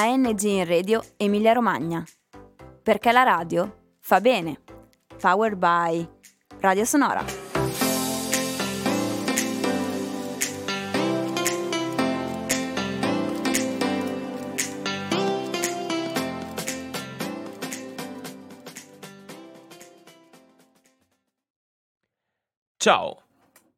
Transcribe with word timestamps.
ANG 0.00 0.42
in 0.42 0.64
Radio 0.64 1.02
Emilia 1.16 1.52
Romagna. 1.52 2.04
Perché 2.84 3.10
la 3.10 3.24
radio 3.24 3.96
fa 3.98 4.20
bene. 4.20 4.60
Powered 5.20 5.56
by 5.56 6.08
Radio 6.60 6.84
Sonora. 6.84 7.24
Ciao, 22.76 23.27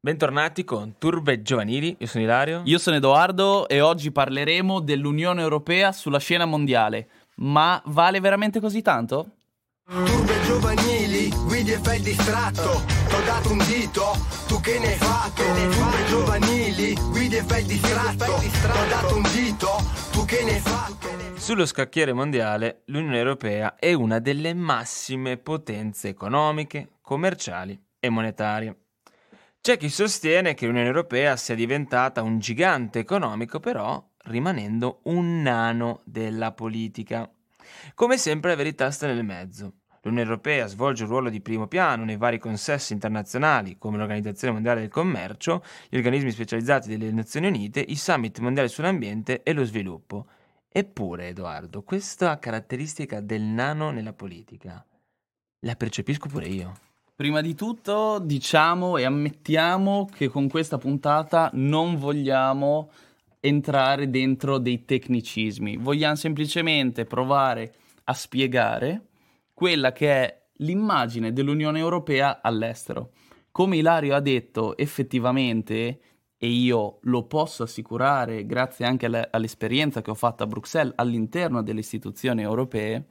bentornati 0.02 0.64
con 0.64 0.94
Turbe 0.96 1.42
Giovanili, 1.42 1.94
io 1.98 2.06
sono 2.06 2.24
Ilario. 2.24 2.62
Io 2.64 2.78
sono 2.78 2.96
Edoardo 2.96 3.68
e 3.68 3.82
oggi 3.82 4.10
parleremo 4.10 4.80
dell'Unione 4.80 5.42
Europea 5.42 5.92
sulla 5.92 6.18
scena 6.18 6.46
mondiale. 6.46 7.08
Ma 7.36 7.80
vale 7.86 8.18
veramente 8.20 8.60
così 8.60 8.80
tanto? 8.80 9.32
Turbe 9.84 10.40
giovanili, 10.44 11.28
guidi 11.44 11.72
e 11.72 11.78
fai 11.78 11.96
il 11.96 12.04
distratto 12.04 12.82
T'ho 13.08 13.20
dato 13.26 13.50
un 13.50 13.58
dito, 13.58 14.04
tu 14.46 14.60
che 14.60 14.78
ne 14.78 14.92
hai 14.92 14.98
fatto? 14.98 15.42
Turbe 15.42 16.04
giovanili, 16.06 16.94
guidi 17.10 17.36
e 17.36 17.42
fai 17.42 17.60
il 17.62 17.66
distratto 17.66 18.24
T'ho 18.24 18.88
dato 18.88 19.16
un 19.16 19.22
dito, 19.34 19.68
tu 20.12 20.24
che 20.24 20.44
ne 20.44 20.52
hai 20.52 20.60
fatto? 20.60 21.08
Sullo 21.34 21.66
scacchiere 21.66 22.12
mondiale 22.12 22.82
l'Unione 22.86 23.18
Europea 23.18 23.74
è 23.76 23.92
una 23.92 24.18
delle 24.20 24.54
massime 24.54 25.38
potenze 25.38 26.08
economiche, 26.08 26.98
commerciali 27.00 27.78
e 27.98 28.08
monetarie. 28.10 28.76
C'è 29.62 29.76
chi 29.76 29.90
sostiene 29.90 30.54
che 30.54 30.64
l'Unione 30.64 30.86
Europea 30.86 31.36
sia 31.36 31.54
diventata 31.54 32.22
un 32.22 32.38
gigante 32.38 32.98
economico, 32.98 33.60
però 33.60 34.02
rimanendo 34.24 35.00
un 35.04 35.42
nano 35.42 36.00
della 36.06 36.52
politica. 36.52 37.30
Come 37.94 38.16
sempre 38.16 38.50
la 38.50 38.56
verità 38.56 38.90
sta 38.90 39.06
nel 39.06 39.22
mezzo. 39.22 39.80
L'Unione 40.00 40.26
Europea 40.26 40.66
svolge 40.66 41.02
un 41.02 41.10
ruolo 41.10 41.28
di 41.28 41.42
primo 41.42 41.66
piano 41.66 42.04
nei 42.04 42.16
vari 42.16 42.38
consessi 42.38 42.94
internazionali 42.94 43.76
come 43.76 43.98
l'Organizzazione 43.98 44.54
Mondiale 44.54 44.80
del 44.80 44.88
Commercio, 44.88 45.62
gli 45.90 45.96
organismi 45.96 46.30
specializzati 46.30 46.88
delle 46.88 47.12
Nazioni 47.12 47.48
Unite, 47.48 47.80
i 47.80 47.96
summit 47.96 48.38
mondiali 48.38 48.70
sull'ambiente 48.70 49.42
e 49.42 49.52
lo 49.52 49.64
sviluppo. 49.66 50.26
Eppure, 50.70 51.28
Edoardo, 51.28 51.82
questa 51.82 52.38
caratteristica 52.38 53.20
del 53.20 53.42
nano 53.42 53.90
nella 53.90 54.14
politica 54.14 54.82
la 55.66 55.76
percepisco 55.76 56.28
pure 56.28 56.46
io. 56.46 56.89
Prima 57.20 57.42
di 57.42 57.54
tutto 57.54 58.18
diciamo 58.18 58.96
e 58.96 59.04
ammettiamo 59.04 60.08
che 60.10 60.28
con 60.28 60.48
questa 60.48 60.78
puntata 60.78 61.50
non 61.52 61.98
vogliamo 61.98 62.90
entrare 63.40 64.08
dentro 64.08 64.56
dei 64.56 64.86
tecnicismi, 64.86 65.76
vogliamo 65.76 66.14
semplicemente 66.14 67.04
provare 67.04 67.74
a 68.04 68.14
spiegare 68.14 69.08
quella 69.52 69.92
che 69.92 70.10
è 70.10 70.42
l'immagine 70.60 71.34
dell'Unione 71.34 71.78
Europea 71.78 72.40
all'estero. 72.40 73.10
Come 73.50 73.76
Ilario 73.76 74.14
ha 74.14 74.20
detto, 74.20 74.74
effettivamente, 74.78 76.00
e 76.38 76.48
io 76.48 77.00
lo 77.02 77.24
posso 77.24 77.64
assicurare 77.64 78.46
grazie 78.46 78.86
anche 78.86 79.04
alle, 79.04 79.28
all'esperienza 79.30 80.00
che 80.00 80.10
ho 80.10 80.14
fatto 80.14 80.42
a 80.42 80.46
Bruxelles 80.46 80.94
all'interno 80.96 81.62
delle 81.62 81.80
istituzioni 81.80 82.40
europee, 82.40 83.04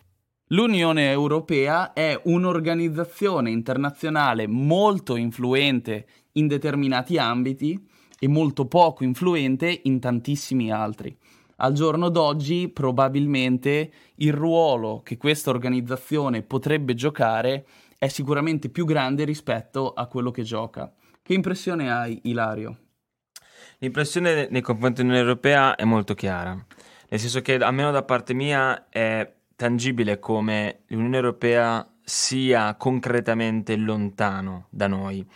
L'Unione 0.52 1.11
Europea 1.11 1.94
è 1.94 2.19
un'organizzazione 2.23 3.52
internazionale 3.52 4.47
molto 4.47 5.16
influente 5.16 6.08
in 6.33 6.47
determinati 6.47 7.19
ambiti 7.19 7.88
e 8.17 8.28
molto 8.28 8.66
poco 8.66 9.03
influente 9.03 9.81
in 9.83 10.00
tantissimi 10.00 10.72
altri. 10.72 11.16
Al 11.58 11.73
giorno 11.73 12.09
d'oggi 12.09 12.67
probabilmente 12.67 13.92
il 14.15 14.33
ruolo 14.33 15.02
che 15.04 15.17
questa 15.17 15.52
organizzazione 15.52 16.42
potrebbe 16.42 16.95
giocare 16.95 17.67
è 17.99 18.08
sicuramente 18.08 18.70
più 18.70 18.86
grande 18.86 19.26
rispetto 19.26 19.93
a 19.93 20.08
quello 20.08 20.32
che 20.32 20.42
gioca. 20.42 20.92
Che 21.21 21.33
impressione 21.36 21.92
hai, 21.92 22.21
Ilario? 22.23 22.77
L'impressione 23.77 24.48
nei 24.49 24.61
confronti 24.61 25.04
dell'Unione 25.04 25.27
Europea 25.27 25.76
è 25.76 25.83
molto 25.83 26.15
chiara, 26.15 26.54
nel 27.08 27.20
senso 27.20 27.39
che 27.42 27.54
almeno 27.54 27.92
da 27.92 28.02
parte 28.02 28.33
mia 28.33 28.89
è 28.89 29.38
tangibile 29.59 30.20
come 30.20 30.83
l'Unione 30.87 31.17
Europea 31.17 31.86
sia 32.02 32.75
concretamente 32.75 33.75
lontano 33.75 34.67
da 34.70 34.87
noi. 34.87 35.27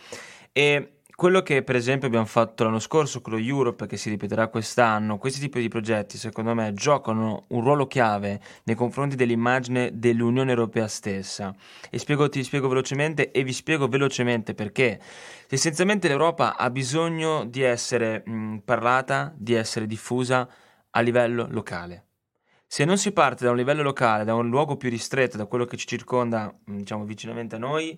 E 0.50 1.00
quello 1.14 1.42
che 1.42 1.62
per 1.62 1.76
esempio 1.76 2.06
abbiamo 2.06 2.24
fatto 2.24 2.64
l'anno 2.64 2.78
scorso 2.78 3.20
con 3.20 3.34
lo 3.34 3.38
Europe, 3.38 3.86
che 3.86 3.98
si 3.98 4.08
ripeterà 4.08 4.48
quest'anno, 4.48 5.18
questi 5.18 5.40
tipi 5.40 5.60
di 5.60 5.68
progetti 5.68 6.16
secondo 6.16 6.54
me 6.54 6.72
giocano 6.72 7.44
un 7.48 7.60
ruolo 7.60 7.86
chiave 7.86 8.40
nei 8.62 8.74
confronti 8.74 9.14
dell'immagine 9.14 9.90
dell'Unione 9.92 10.52
Europea 10.52 10.88
stessa. 10.88 11.54
E 11.90 11.98
spiego, 11.98 12.30
ti 12.30 12.42
spiego 12.42 12.66
velocemente 12.66 13.30
e 13.30 13.44
vi 13.44 13.52
spiego 13.52 13.88
velocemente 13.88 14.54
perché. 14.54 14.98
Essenzialmente 15.50 16.08
l'Europa 16.08 16.56
ha 16.56 16.70
bisogno 16.70 17.44
di 17.44 17.60
essere 17.60 18.22
mh, 18.24 18.60
parlata, 18.64 19.34
di 19.36 19.52
essere 19.52 19.86
diffusa 19.86 20.48
a 20.88 21.00
livello 21.00 21.46
locale. 21.50 22.06
Se 22.74 22.84
non 22.84 22.98
si 22.98 23.12
parte 23.12 23.44
da 23.44 23.52
un 23.52 23.56
livello 23.56 23.84
locale, 23.84 24.24
da 24.24 24.34
un 24.34 24.48
luogo 24.48 24.76
più 24.76 24.90
ristretto, 24.90 25.36
da 25.36 25.46
quello 25.46 25.64
che 25.64 25.76
ci 25.76 25.86
circonda, 25.86 26.52
diciamo, 26.64 27.04
vicinamente 27.04 27.54
a 27.54 27.58
noi, 27.60 27.96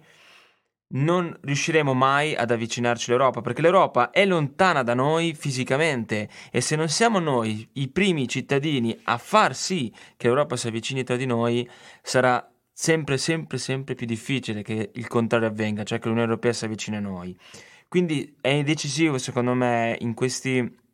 non 0.88 1.34
riusciremo 1.40 1.94
mai 1.94 2.34
ad 2.34 2.50
avvicinarci 2.50 3.10
all'Europa, 3.10 3.40
perché 3.40 3.62
l'Europa 3.62 4.10
è 4.10 4.26
lontana 4.26 4.82
da 4.82 4.92
noi 4.92 5.32
fisicamente 5.32 6.28
e 6.50 6.60
se 6.60 6.76
non 6.76 6.90
siamo 6.90 7.20
noi 7.20 7.66
i 7.72 7.88
primi 7.88 8.28
cittadini 8.28 8.94
a 9.04 9.16
far 9.16 9.54
sì 9.54 9.90
che 10.14 10.26
l'Europa 10.26 10.56
si 10.56 10.68
avvicini 10.68 11.04
tra 11.04 11.16
di 11.16 11.24
noi, 11.24 11.66
sarà 12.02 12.46
sempre, 12.70 13.16
sempre, 13.16 13.56
sempre 13.56 13.94
più 13.94 14.04
difficile 14.04 14.60
che 14.60 14.90
il 14.92 15.06
contrario 15.08 15.48
avvenga, 15.48 15.84
cioè 15.84 15.98
che 15.98 16.08
l'Unione 16.08 16.28
Europea 16.28 16.52
si 16.52 16.66
avvicini 16.66 16.98
a 16.98 17.00
noi. 17.00 17.34
Quindi 17.88 18.36
è 18.42 18.62
decisivo, 18.62 19.16
secondo 19.16 19.54
me, 19.54 19.96
in 20.00 20.12
questi 20.12 20.84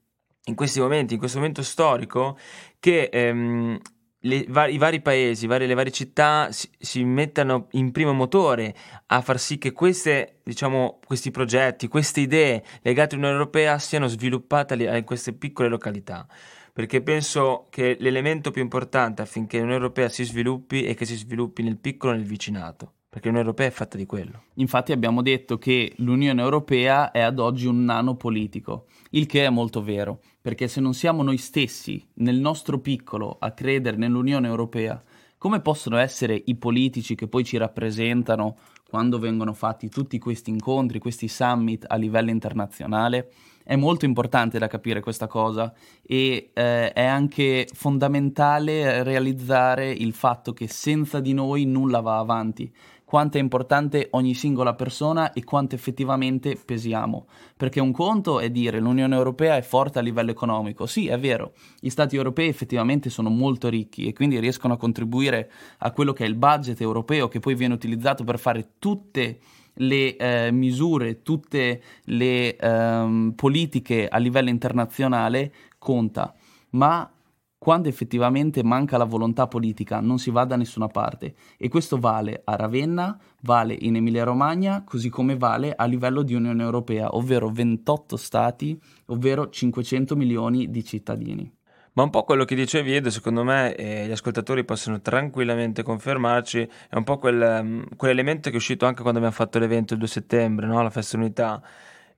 in 0.45 0.55
questi 0.55 0.81
momenti, 0.81 1.15
in 1.15 1.19
questo 1.19 1.39
momento 1.39 1.63
storico, 1.63 2.37
che 2.81 3.05
ehm, 3.13 3.79
le, 4.25 4.37
i 4.37 4.79
vari 4.79 5.01
paesi, 5.01 5.47
varie, 5.47 5.67
le 5.67 5.75
varie 5.75 5.93
città 5.93 6.51
si, 6.51 6.69
si, 6.79 7.05
mettano 7.05 7.69
in 7.73 7.91
primo 7.93 8.13
motore 8.13 8.75
a 9.07 9.21
far 9.21 9.39
sì 9.39 9.59
che 9.59 9.73
queste, 9.73 10.41
diciamo, 10.43 11.01
questi 11.05 11.31
progetti, 11.31 11.89
queste 11.89 12.21
idee 12.21 12.63
legate 12.83 13.15
all'Unione 13.15 13.39
Europea 13.39 13.79
siano 13.79 14.07
sviluppate 14.07 14.75
in 14.75 15.05
queste 15.05 15.33
piccole 15.33 15.69
località. 15.69 16.27
Perché 16.73 17.03
penso 17.03 17.67
che 17.69 17.97
l'elemento 18.01 18.51
più 18.51 18.63
importante 18.63 19.21
affinché 19.21 19.59
l'Unione 19.59 19.81
Europea 19.81 20.09
si 20.09 20.25
sviluppi 20.25 20.85
è 20.85 20.95
che 20.95 21.05
si 21.05 21.17
sviluppi 21.17 21.63
nel 21.63 21.77
piccolo 21.77 22.15
e 22.15 22.17
nel 22.17 22.25
vicinato 22.25 22.95
perché 23.13 23.29
l'Unione 23.29 23.51
Europea 23.51 23.69
è 23.69 23.77
fatta 23.77 23.99
di 23.99 24.07
quello. 24.07 24.45
Infatti 24.55 24.91
abbiamo 24.91 25.21
detto 25.21 25.59
che 25.59 25.93
l'Unione 25.97 26.41
Europea 26.41 27.11
è 27.11 27.21
ad 27.21 27.39
oggi 27.39 27.67
un 27.67 27.85
nano 27.85 28.17
politico, 28.17 28.87
il 29.11 29.27
che 29.27 29.45
è 29.45 29.51
molto 29.51 29.83
vero, 29.83 30.21
perché 30.43 30.67
se 30.67 30.81
non 30.81 30.93
siamo 30.93 31.23
noi 31.23 31.39
stessi, 31.39 32.05
nel 32.15 32.39
nostro 32.39 32.81
piccolo, 32.81 33.37
a 33.39 33.53
credere 33.53 33.97
nell'Unione 33.97 34.49
Europea, 34.49 35.01
come 35.39 35.61
possono 35.61 35.97
essere 35.97 36.41
i 36.47 36.57
politici 36.57 37.15
che 37.15 37.29
poi 37.29 37.45
ci 37.45 37.57
rappresentano 37.57 38.57
quando 38.89 39.19
vengono 39.19 39.53
fatti 39.55 39.89
tutti 39.89 40.19
questi 40.19 40.51
incontri, 40.51 40.99
questi 40.99 41.29
summit 41.29 41.85
a 41.87 41.95
livello 41.95 42.31
internazionale? 42.31 43.33
È 43.65 43.77
molto 43.77 44.05
importante 44.05 44.59
da 44.59 44.67
capire 44.67 45.01
questa 45.01 45.29
cosa 45.29 45.73
e 46.03 46.51
eh, 46.53 46.93
è 46.93 47.05
anche 47.05 47.69
fondamentale 47.73 49.05
realizzare 49.05 49.91
il 49.91 50.13
fatto 50.13 50.53
che 50.53 50.67
senza 50.67 51.21
di 51.21 51.33
noi 51.33 51.65
nulla 51.65 52.01
va 52.01 52.19
avanti 52.19 52.73
quanto 53.13 53.37
è 53.37 53.41
importante 53.43 54.09
ogni 54.13 54.33
singola 54.33 54.73
persona 54.73 55.35
e 55.35 55.45
quanto 55.45 55.75
effettivamente 55.75 56.57
pesiamo. 56.57 57.27
Perché 57.59 57.79
un 57.79 57.93
conto 57.93 58.41
è 58.41 58.49
dire 58.49 58.81
l'Unione 58.81 59.15
Europea 59.15 59.55
è 59.57 59.61
forte 59.61 59.99
a 59.99 60.01
livello 60.01 60.31
economico. 60.31 60.87
Sì, 60.87 61.09
è 61.09 61.19
vero, 61.19 61.53
gli 61.79 61.91
Stati 61.91 62.17
europei 62.17 62.49
effettivamente 62.49 63.11
sono 63.11 63.29
molto 63.29 63.69
ricchi 63.69 64.07
e 64.07 64.15
quindi 64.15 64.41
riescono 64.41 64.73
a 64.73 64.77
contribuire 64.79 65.51
a 65.81 65.91
quello 65.91 66.15
che 66.15 66.25
è 66.25 66.27
il 66.27 66.37
budget 66.37 66.81
europeo 66.81 67.29
che 67.29 67.39
poi 67.39 67.55
viene 67.55 67.75
utilizzato 67.75 68.25
per 68.25 68.39
fare 68.39 68.71
tutte 68.79 69.41
le 69.75 70.17
eh, 70.17 70.51
misure, 70.51 71.21
tutte 71.21 71.83
le 72.05 72.57
eh, 72.57 73.33
politiche 73.37 74.09
a 74.09 74.17
livello 74.17 74.49
internazionale 74.49 75.53
conta. 75.77 76.33
Ma 76.71 77.13
quando 77.63 77.89
effettivamente 77.89 78.65
manca 78.65 78.97
la 78.97 79.05
volontà 79.05 79.47
politica 79.47 80.01
non 80.01 80.19
si 80.19 80.33
va 80.33 80.45
da 80.45 80.57
nessuna 80.57 80.89
parte 80.89 81.35
e 81.57 81.69
questo 81.69 81.97
vale 81.97 82.43
a 82.45 82.57
Ravenna, 82.57 83.17
vale 83.43 83.77
in 83.79 83.95
Emilia-Romagna, 83.95 84.83
così 84.85 85.09
come 85.09 85.37
vale 85.37 85.73
a 85.73 85.85
livello 85.85 86.23
di 86.23 86.35
Unione 86.35 86.61
Europea, 86.61 87.15
ovvero 87.15 87.51
28 87.51 88.17
stati, 88.17 88.77
ovvero 89.07 89.49
500 89.49 90.17
milioni 90.17 90.73
di 90.73 90.83
cittadini. 90.85 91.55
Ma 91.93 92.03
un 92.03 92.11
po' 92.11 92.25
quello 92.25 92.45
che 92.45 92.57
dicevi 92.57 92.97
Edo, 92.97 93.11
secondo 93.11 93.45
me, 93.45 93.77
e 93.77 94.09
gli 94.09 94.11
ascoltatori 94.11 94.65
possono 94.65 95.01
tranquillamente 95.01 95.85
confermarci, 95.85 96.69
è 96.91 96.97
un 96.97 97.05
po' 97.05 97.19
quel, 97.19 97.61
um, 97.61 97.87
quell'elemento 97.95 98.49
che 98.49 98.57
è 98.57 98.59
uscito 98.59 98.87
anche 98.87 99.03
quando 99.03 99.21
abbiamo 99.21 99.37
fatto 99.37 99.61
l'evento 99.61 99.93
il 99.93 100.01
2 100.01 100.09
settembre, 100.09 100.67
no? 100.67 100.83
la 100.83 100.91
festa 100.91 101.17
unità 101.17 101.63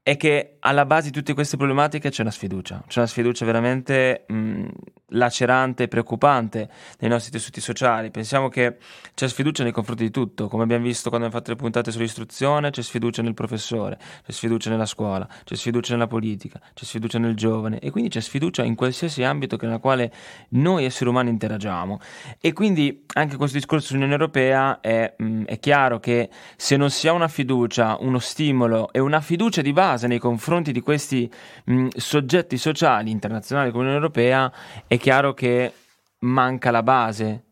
è 0.04 0.18
che 0.18 0.56
alla 0.60 0.84
base 0.84 1.06
di 1.06 1.12
tutte 1.12 1.32
queste 1.32 1.56
problematiche 1.56 2.10
c'è 2.10 2.20
una 2.20 2.30
sfiducia, 2.30 2.84
c'è 2.86 2.98
una 2.98 3.08
sfiducia 3.08 3.46
veramente 3.46 4.26
mh, 4.28 4.66
lacerante 5.14 5.84
e 5.84 5.88
preoccupante 5.88 6.68
nei 7.00 7.10
nostri 7.10 7.30
tessuti 7.30 7.60
sociali. 7.60 8.10
Pensiamo 8.10 8.48
che 8.48 8.76
c'è 9.14 9.28
sfiducia 9.28 9.62
nei 9.62 9.72
confronti 9.72 10.04
di 10.04 10.10
tutto, 10.10 10.48
come 10.48 10.62
abbiamo 10.62 10.84
visto 10.84 11.08
quando 11.08 11.26
abbiamo 11.26 11.42
fatto 11.44 11.54
le 11.54 11.60
puntate 11.60 11.90
sull'istruzione, 11.90 12.70
c'è 12.70 12.82
sfiducia 12.82 13.22
nel 13.22 13.34
professore, 13.34 13.98
c'è 14.24 14.32
sfiducia 14.32 14.70
nella 14.70 14.86
scuola, 14.86 15.26
c'è 15.44 15.54
sfiducia 15.54 15.92
nella 15.92 16.06
politica, 16.06 16.60
c'è 16.74 16.84
sfiducia 16.84 17.18
nel 17.18 17.34
giovane 17.34 17.78
e 17.78 17.90
quindi 17.90 18.10
c'è 18.10 18.20
sfiducia 18.20 18.62
in 18.62 18.74
qualsiasi 18.74 19.22
ambito 19.22 19.56
nel 19.62 19.80
quale 19.80 20.12
noi 20.50 20.84
esseri 20.84 21.08
umani 21.08 21.30
interagiamo. 21.30 22.00
E 22.40 22.52
quindi 22.52 23.04
anche 23.14 23.36
questo 23.36 23.56
discorso 23.56 23.88
sull'Unione 23.88 24.12
Europea 24.12 24.80
è, 24.80 25.14
mh, 25.16 25.44
è 25.44 25.58
chiaro 25.58 26.00
che 26.00 26.28
se 26.56 26.76
non 26.76 26.90
si 26.90 27.08
ha 27.08 27.12
una 27.12 27.28
fiducia, 27.28 27.96
uno 28.00 28.18
stimolo 28.18 28.92
e 28.92 28.98
una 28.98 29.20
fiducia 29.20 29.62
di 29.62 29.72
base 29.72 30.06
nei 30.06 30.18
confronti 30.18 30.72
di 30.72 30.80
questi 30.80 31.30
mh, 31.64 31.88
soggetti 31.96 32.56
sociali 32.58 33.10
internazionali 33.10 33.70
come 33.70 33.84
l'Unione 33.84 34.02
Europea, 34.04 34.52
è 34.86 34.98
chiaro 35.04 35.34
che 35.34 35.70
manca 36.20 36.70
la 36.70 36.82
base 36.82 37.44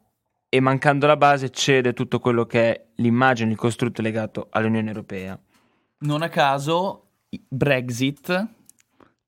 e 0.48 0.58
mancando 0.60 1.06
la 1.06 1.18
base 1.18 1.50
cede 1.50 1.92
tutto 1.92 2.18
quello 2.18 2.46
che 2.46 2.60
è 2.62 2.86
l'immagine, 2.94 3.50
il 3.50 3.58
costrutto 3.58 4.00
legato 4.00 4.46
all'Unione 4.48 4.88
Europea. 4.88 5.38
Non 5.98 6.22
a 6.22 6.30
caso 6.30 7.10
Brexit 7.46 8.48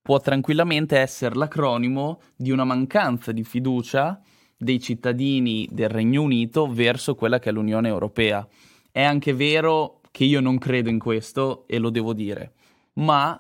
può 0.01 0.21
tranquillamente 0.21 0.97
essere 0.97 1.35
l'acronimo 1.35 2.21
di 2.35 2.51
una 2.51 2.65
mancanza 2.65 3.31
di 3.31 3.45
fiducia 3.45 4.19
dei 4.57 4.81
cittadini 4.81 5.69
del 5.71 5.91
Regno 5.91 6.23
Unito 6.23 6.67
verso 6.67 7.15
quella 7.15 7.39
che 7.39 7.51
è 7.51 7.53
l'Unione 7.53 7.89
Europea. 7.89 8.49
È 8.91 9.03
anche 9.03 9.35
vero 9.35 10.01
che 10.11 10.25
io 10.25 10.41
non 10.41 10.57
credo 10.57 10.89
in 10.89 10.99
questo 10.99 11.67
e 11.67 11.77
lo 11.77 11.91
devo 11.91 12.15
dire, 12.15 12.55
ma 12.95 13.39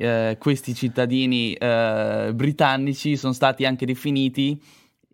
eh, 0.00 0.36
questi 0.38 0.74
cittadini 0.74 1.54
eh, 1.54 2.30
britannici 2.32 3.16
sono 3.16 3.32
stati 3.32 3.64
anche 3.64 3.84
definiti 3.84 4.62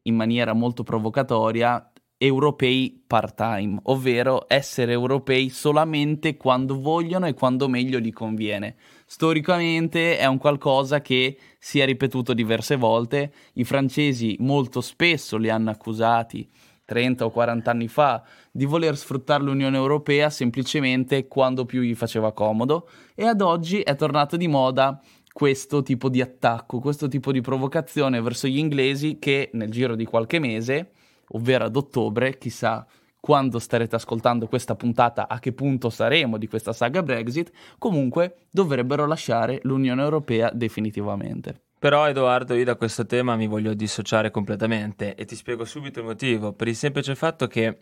in 0.02 0.14
maniera 0.14 0.52
molto 0.52 0.82
provocatoria 0.82 1.90
europei 2.19 3.02
part-time, 3.06 3.81
ovvero 3.84 4.44
essere 4.46 4.92
europei 4.92 5.48
solamente 5.48 6.36
quando 6.36 6.78
vogliono 6.78 7.26
e 7.26 7.32
quando 7.32 7.66
meglio 7.66 7.98
gli 7.98 8.12
conviene. 8.12 8.76
Storicamente 9.06 10.19
è 10.19 10.26
un 10.26 10.38
qualcosa 10.38 11.00
che 11.00 11.38
si 11.58 11.81
è 11.81 11.86
ripetuto 11.86 12.34
diverse 12.34 12.76
volte, 12.76 13.32
i 13.54 13.64
francesi 13.64 14.36
molto 14.40 14.82
spesso 14.82 15.38
li 15.38 15.48
hanno 15.48 15.70
accusati 15.70 16.46
30 16.84 17.25
o 17.25 17.31
40 17.31 17.70
anni 17.70 17.88
fa 17.88 18.22
di 18.56 18.67
voler 18.67 18.97
sfruttare 18.97 19.43
l'Unione 19.43 19.77
Europea 19.77 20.31
semplicemente 20.31 21.27
quando 21.27 21.65
più 21.65 21.83
gli 21.83 21.97
faceva 21.97 22.33
comodo 22.33 22.89
e 23.17 23.27
ad 23.27 23.41
oggi 23.41 23.81
è 23.81 23.97
tornato 23.97 24.37
di 24.37 24.47
moda 24.47 25.03
questo 25.33 25.83
tipo 25.83 26.09
di 26.09 26.21
attacco, 26.21 26.79
questo 26.79 27.09
tipo 27.09 27.33
di 27.33 27.41
provocazione 27.41 28.21
verso 28.21 28.47
gli 28.47 28.59
inglesi 28.59 29.19
che 29.19 29.51
nel 29.55 29.73
giro 29.73 29.97
di 29.97 30.05
qualche 30.05 30.39
mese, 30.39 30.93
ovvero 31.31 31.65
ad 31.65 31.75
ottobre, 31.75 32.39
chissà 32.39 32.87
quando 33.19 33.59
starete 33.59 33.97
ascoltando 33.97 34.47
questa 34.47 34.77
puntata, 34.77 35.27
a 35.27 35.41
che 35.41 35.53
punto 35.53 35.91
saremo 35.91 36.39
di 36.39 36.47
questa 36.47 36.73
saga 36.73 37.03
Brexit, 37.03 37.51
comunque 37.79 38.47
dovrebbero 38.53 39.05
lasciare 39.05 39.59
l'Unione 39.65 40.03
Europea 40.03 40.53
definitivamente. 40.55 41.62
Però 41.77 42.09
Edoardo, 42.09 42.55
io 42.55 42.65
da 42.65 42.77
questo 42.77 43.05
tema 43.05 43.35
mi 43.35 43.49
voglio 43.49 43.75
dissociare 43.75 44.31
completamente 44.31 45.17
e 45.17 45.25
ti 45.25 45.35
spiego 45.35 45.65
subito 45.65 45.99
il 45.99 46.06
motivo, 46.06 46.53
per 46.53 46.69
il 46.69 46.77
semplice 46.77 47.17
fatto 47.17 47.49
che 47.49 47.79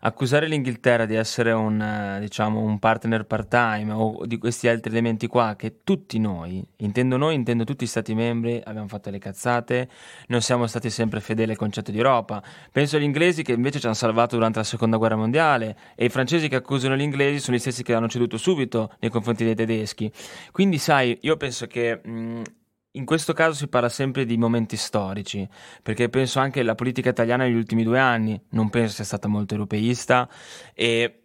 accusare 0.00 0.46
l'Inghilterra 0.46 1.04
di 1.06 1.14
essere 1.14 1.52
un, 1.52 1.80
eh, 1.80 2.20
diciamo, 2.20 2.60
un 2.60 2.78
partner 2.78 3.24
part-time 3.24 3.92
o 3.92 4.24
di 4.26 4.38
questi 4.38 4.68
altri 4.68 4.90
elementi 4.90 5.26
qua 5.26 5.54
che 5.56 5.78
tutti 5.84 6.18
noi, 6.18 6.64
intendo 6.78 7.16
noi, 7.16 7.34
intendo 7.34 7.64
tutti 7.64 7.84
gli 7.84 7.88
stati 7.88 8.14
membri, 8.14 8.60
abbiamo 8.64 8.88
fatto 8.88 9.10
le 9.10 9.18
cazzate, 9.18 9.88
non 10.28 10.40
siamo 10.40 10.66
stati 10.66 10.90
sempre 10.90 11.20
fedeli 11.20 11.50
al 11.52 11.56
concetto 11.56 11.90
di 11.90 11.98
Europa. 11.98 12.42
Penso 12.70 12.96
agli 12.96 13.02
inglesi 13.02 13.42
che 13.42 13.52
invece 13.52 13.78
ci 13.78 13.86
hanno 13.86 13.94
salvato 13.94 14.36
durante 14.36 14.58
la 14.58 14.64
seconda 14.64 14.96
guerra 14.96 15.16
mondiale 15.16 15.76
e 15.94 16.06
i 16.06 16.08
francesi 16.08 16.48
che 16.48 16.56
accusano 16.56 16.96
gli 16.96 17.02
inglesi 17.02 17.40
sono 17.40 17.56
gli 17.56 17.60
stessi 17.60 17.82
che 17.82 17.94
hanno 17.94 18.08
ceduto 18.08 18.36
subito 18.36 18.92
nei 19.00 19.10
confronti 19.10 19.44
dei 19.44 19.54
tedeschi. 19.54 20.10
Quindi 20.52 20.78
sai, 20.78 21.18
io 21.22 21.36
penso 21.36 21.66
che... 21.66 22.00
Mh, 22.02 22.42
in 22.92 23.04
questo 23.04 23.32
caso 23.32 23.54
si 23.54 23.68
parla 23.68 23.88
sempre 23.88 24.24
di 24.24 24.36
momenti 24.36 24.76
storici, 24.76 25.48
perché 25.82 26.08
penso 26.08 26.40
anche 26.40 26.60
alla 26.60 26.74
politica 26.74 27.10
italiana 27.10 27.44
negli 27.44 27.54
ultimi 27.54 27.84
due 27.84 27.98
anni, 27.98 28.40
non 28.50 28.68
penso 28.70 28.94
sia 28.94 29.04
stata 29.04 29.28
molto 29.28 29.54
europeista 29.54 30.28
e 30.74 31.20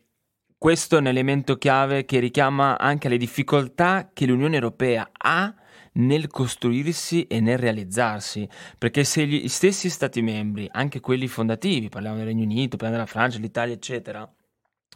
questo 0.58 0.96
è 0.96 1.00
un 1.00 1.08
elemento 1.08 1.58
chiave 1.58 2.06
che 2.06 2.20
richiama 2.20 2.78
anche 2.78 3.10
le 3.10 3.18
difficoltà 3.18 4.10
che 4.14 4.26
l'Unione 4.26 4.56
Europea 4.56 5.10
ha 5.12 5.54
nel 5.94 6.28
costruirsi 6.28 7.24
e 7.28 7.40
nel 7.40 7.58
realizzarsi, 7.58 8.48
perché 8.78 9.04
se 9.04 9.26
gli 9.26 9.48
stessi 9.48 9.90
Stati 9.90 10.22
membri, 10.22 10.68
anche 10.72 11.00
quelli 11.00 11.28
fondativi, 11.28 11.90
parliamo 11.90 12.18
del 12.18 12.26
Regno 12.26 12.44
Unito, 12.44 12.78
parliamo 12.78 13.04
della 13.04 13.06
Francia, 13.06 13.40
l'Italia, 13.40 13.74
eccetera, 13.74 14.30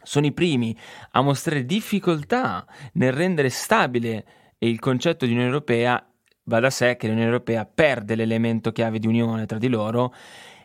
sono 0.02 0.26
i 0.26 0.32
primi 0.32 0.76
a 1.12 1.22
mostrare 1.22 1.64
difficoltà 1.64 2.66
nel 2.94 3.12
rendere 3.12 3.48
stabile 3.48 4.26
il 4.58 4.78
concetto 4.78 5.24
di 5.24 5.32
Unione 5.32 5.48
Europea 5.48 6.09
va 6.50 6.58
da 6.58 6.68
sé 6.68 6.96
che 6.96 7.06
l'Unione 7.06 7.28
Europea 7.28 7.64
perde 7.64 8.16
l'elemento 8.16 8.72
chiave 8.72 8.98
di 8.98 9.06
unione 9.06 9.46
tra 9.46 9.56
di 9.56 9.68
loro 9.68 10.12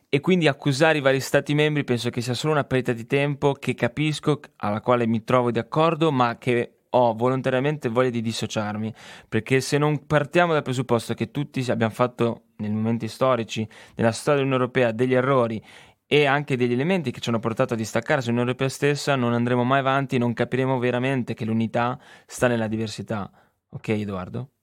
e 0.09 0.19
quindi 0.19 0.47
accusare 0.47 0.97
i 0.97 1.01
vari 1.01 1.19
Stati 1.19 1.53
membri 1.53 1.83
penso 1.83 2.09
che 2.09 2.21
sia 2.21 2.33
solo 2.33 2.53
una 2.53 2.63
perdita 2.63 2.91
di 2.91 3.05
tempo 3.05 3.53
che 3.53 3.75
capisco, 3.75 4.39
alla 4.57 4.81
quale 4.81 5.05
mi 5.05 5.23
trovo 5.23 5.51
di 5.51 5.59
accordo, 5.59 6.11
ma 6.11 6.37
che 6.37 6.71
ho 6.89 7.13
volontariamente 7.13 7.89
voglia 7.89 8.09
di 8.09 8.21
dissociarmi, 8.21 8.93
perché 9.27 9.59
se 9.59 9.77
non 9.77 10.05
partiamo 10.07 10.53
dal 10.53 10.63
presupposto 10.63 11.13
che 11.13 11.29
tutti 11.31 11.63
abbiamo 11.69 11.93
fatto 11.93 12.43
nei 12.57 12.71
momenti 12.71 13.07
storici 13.07 13.67
nella 13.95 14.11
storia 14.11 14.39
dell'Unione 14.39 14.63
Europea 14.63 14.91
degli 14.91 15.13
errori 15.13 15.61
e 16.07 16.25
anche 16.25 16.55
degli 16.55 16.71
elementi 16.71 17.11
che 17.11 17.19
ci 17.19 17.29
hanno 17.29 17.39
portato 17.39 17.73
a 17.73 17.77
distaccarsi 17.77 18.27
dall'Unione 18.27 18.51
Europea 18.51 18.69
stessa, 18.69 19.15
non 19.15 19.33
andremo 19.33 19.63
mai 19.63 19.79
avanti, 19.79 20.17
non 20.17 20.33
capiremo 20.33 20.79
veramente 20.79 21.33
che 21.33 21.45
l'unità 21.45 21.99
sta 22.25 22.47
nella 22.47 22.67
diversità. 22.67 23.29
Ok, 23.69 23.89
Edoardo? 23.89 24.54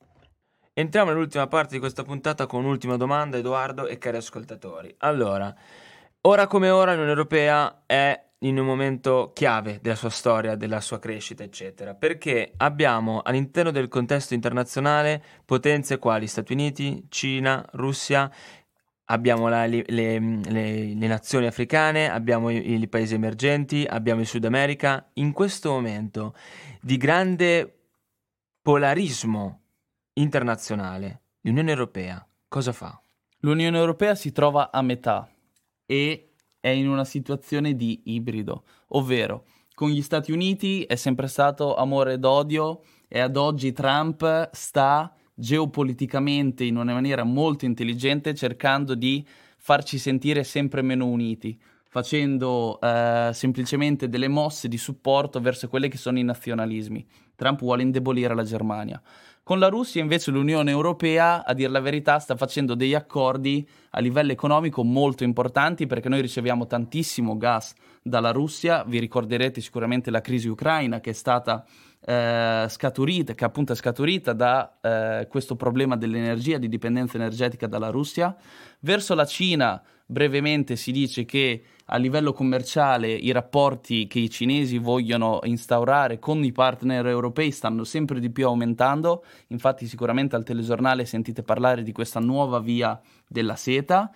Entriamo 0.74 1.10
nell'ultima 1.10 1.46
parte 1.48 1.74
di 1.74 1.80
questa 1.80 2.02
puntata 2.02 2.46
con 2.46 2.64
un'ultima 2.64 2.96
domanda, 2.96 3.36
Edoardo 3.36 3.86
e 3.86 3.98
cari 3.98 4.16
ascoltatori. 4.16 4.94
Allora, 5.00 5.54
ora 6.22 6.46
come 6.46 6.70
ora 6.70 6.92
l'Unione 6.92 7.10
Europea 7.10 7.82
è 7.84 8.18
in 8.38 8.58
un 8.58 8.64
momento 8.64 9.32
chiave 9.34 9.80
della 9.82 9.96
sua 9.96 10.08
storia, 10.08 10.56
della 10.56 10.80
sua 10.80 10.98
crescita, 10.98 11.42
eccetera, 11.42 11.94
perché 11.94 12.54
abbiamo 12.56 13.20
all'interno 13.20 13.70
del 13.70 13.88
contesto 13.88 14.32
internazionale 14.32 15.22
potenze 15.44 15.98
quali 15.98 16.26
Stati 16.26 16.54
Uniti, 16.54 17.04
Cina, 17.10 17.62
Russia, 17.72 18.32
abbiamo 19.06 19.48
la, 19.48 19.66
le, 19.66 19.84
le, 19.88 20.18
le, 20.18 20.94
le, 20.94 21.06
nazioni 21.06 21.44
africane, 21.44 22.10
abbiamo 22.10 22.48
i, 22.48 22.80
i 22.80 22.88
paesi 22.88 23.12
emergenti, 23.12 23.86
abbiamo 23.86 24.22
il 24.22 24.26
Sud 24.26 24.46
America. 24.46 25.06
In 25.14 25.32
questo 25.32 25.68
momento 25.68 26.34
di 26.80 26.96
grande 26.96 27.76
polarismo 28.62 29.61
internazionale, 30.14 31.22
l'Unione 31.40 31.70
Europea 31.70 32.26
cosa 32.48 32.72
fa? 32.72 33.00
L'Unione 33.40 33.78
Europea 33.78 34.14
si 34.14 34.30
trova 34.30 34.70
a 34.70 34.82
metà 34.82 35.28
e 35.86 36.32
è 36.60 36.68
in 36.68 36.88
una 36.88 37.04
situazione 37.04 37.74
di 37.74 38.02
ibrido, 38.04 38.64
ovvero 38.88 39.46
con 39.74 39.88
gli 39.88 40.02
Stati 40.02 40.32
Uniti 40.32 40.82
è 40.82 40.96
sempre 40.96 41.26
stato 41.28 41.74
amore 41.74 42.14
ed 42.14 42.24
odio 42.24 42.82
e 43.08 43.20
ad 43.20 43.36
oggi 43.36 43.72
Trump 43.72 44.50
sta 44.52 45.14
geopoliticamente 45.34 46.64
in 46.64 46.76
una 46.76 46.92
maniera 46.92 47.24
molto 47.24 47.64
intelligente 47.64 48.34
cercando 48.34 48.94
di 48.94 49.26
farci 49.56 49.96
sentire 49.98 50.44
sempre 50.44 50.82
meno 50.82 51.06
uniti, 51.06 51.58
facendo 51.88 52.78
eh, 52.80 53.30
semplicemente 53.32 54.08
delle 54.08 54.28
mosse 54.28 54.68
di 54.68 54.78
supporto 54.78 55.40
verso 55.40 55.68
quelli 55.68 55.88
che 55.88 55.96
sono 55.96 56.18
i 56.18 56.22
nazionalismi. 56.22 57.06
Trump 57.34 57.60
vuole 57.60 57.82
indebolire 57.82 58.34
la 58.34 58.44
Germania. 58.44 59.02
Con 59.44 59.58
la 59.58 59.68
Russia 59.68 60.00
invece 60.00 60.30
l'Unione 60.30 60.70
Europea, 60.70 61.44
a 61.44 61.52
dire 61.52 61.68
la 61.68 61.80
verità, 61.80 62.20
sta 62.20 62.36
facendo 62.36 62.76
degli 62.76 62.94
accordi 62.94 63.68
a 63.90 63.98
livello 63.98 64.30
economico 64.30 64.84
molto 64.84 65.24
importanti 65.24 65.88
perché 65.88 66.08
noi 66.08 66.20
riceviamo 66.20 66.68
tantissimo 66.68 67.36
gas 67.36 67.74
dalla 68.00 68.30
Russia, 68.30 68.84
vi 68.84 69.00
ricorderete 69.00 69.60
sicuramente 69.60 70.12
la 70.12 70.20
crisi 70.20 70.46
ucraina 70.46 71.00
che 71.00 71.10
è 71.10 71.12
stata 71.12 71.64
eh, 72.04 72.66
scaturita, 72.68 73.34
che 73.34 73.44
appunto 73.44 73.72
è 73.72 73.76
scaturita 73.76 74.32
da 74.32 74.78
eh, 74.80 75.26
questo 75.28 75.56
problema 75.56 75.96
dell'energia, 75.96 76.58
di 76.58 76.68
dipendenza 76.68 77.16
energetica 77.16 77.66
dalla 77.66 77.90
Russia. 77.90 78.36
Verso 78.78 79.16
la 79.16 79.26
Cina 79.26 79.82
brevemente 80.12 80.76
si 80.76 80.92
dice 80.92 81.24
che 81.24 81.62
a 81.86 81.96
livello 81.96 82.32
commerciale 82.32 83.10
i 83.10 83.32
rapporti 83.32 84.06
che 84.06 84.18
i 84.18 84.30
cinesi 84.30 84.78
vogliono 84.78 85.40
instaurare 85.44 86.18
con 86.18 86.44
i 86.44 86.52
partner 86.52 87.06
europei 87.06 87.50
stanno 87.50 87.84
sempre 87.84 88.20
di 88.20 88.30
più 88.30 88.46
aumentando, 88.46 89.24
infatti 89.48 89.86
sicuramente 89.86 90.36
al 90.36 90.44
telegiornale 90.44 91.04
sentite 91.06 91.42
parlare 91.42 91.82
di 91.82 91.92
questa 91.92 92.20
nuova 92.20 92.60
via 92.60 92.98
della 93.26 93.56
seta. 93.56 94.10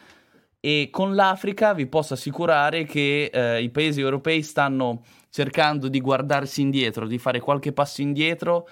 E 0.61 0.89
con 0.91 1.15
l'Africa 1.15 1.75
vi 1.75 1.87
posso 1.87 2.15
assicurare 2.15 2.85
che 2.85 3.31
eh, 3.33 3.63
i 3.63 3.71
paesi 3.71 4.01
europei 4.01 4.43
stanno 4.43 5.03
cercando 5.31 5.89
di 5.89 6.01
guardarsi 6.01 6.61
indietro, 6.61 7.07
di 7.07 7.19
fare 7.19 7.41
qualche 7.41 7.73
passo 7.73 8.01
indietro 8.01 8.67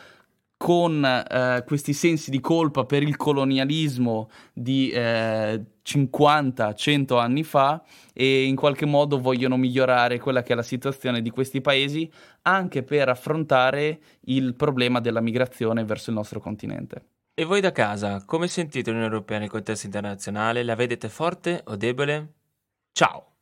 con 0.64 1.04
eh, 1.04 1.62
questi 1.66 1.92
sensi 1.92 2.30
di 2.30 2.40
colpa 2.40 2.86
per 2.86 3.02
il 3.02 3.18
colonialismo 3.18 4.30
di 4.54 4.88
eh, 4.88 5.62
50-100 5.84 7.18
anni 7.18 7.44
fa 7.44 7.84
e 8.14 8.44
in 8.44 8.56
qualche 8.56 8.86
modo 8.86 9.20
vogliono 9.20 9.58
migliorare 9.58 10.18
quella 10.18 10.42
che 10.42 10.54
è 10.54 10.56
la 10.56 10.62
situazione 10.62 11.20
di 11.20 11.28
questi 11.28 11.60
paesi 11.60 12.10
anche 12.44 12.82
per 12.82 13.10
affrontare 13.10 14.00
il 14.20 14.54
problema 14.54 15.00
della 15.00 15.20
migrazione 15.20 15.84
verso 15.84 16.08
il 16.08 16.16
nostro 16.16 16.40
continente. 16.40 17.08
E 17.34 17.44
voi 17.44 17.60
da 17.60 17.70
casa, 17.70 18.24
come 18.24 18.48
sentite 18.48 18.88
l'Unione 18.88 19.12
Europea 19.12 19.40
nel 19.40 19.50
contesto 19.50 19.84
internazionale? 19.84 20.62
La 20.62 20.76
vedete 20.76 21.10
forte 21.10 21.60
o 21.66 21.76
debole? 21.76 22.32
Ciao! 22.90 23.33